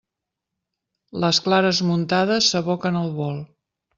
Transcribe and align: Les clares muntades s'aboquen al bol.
Les 1.25 1.41
clares 1.49 1.83
muntades 1.89 2.49
s'aboquen 2.53 3.01
al 3.03 3.17
bol. 3.23 3.41